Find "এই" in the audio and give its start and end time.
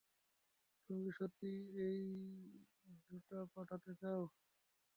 1.87-1.99